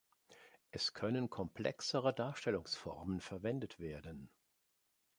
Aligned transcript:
Es 0.71 0.95
können 0.95 1.29
komplexere 1.29 2.11
Darstellungsformen 2.11 3.21
verwendet 3.21 3.77
werden. 3.79 4.31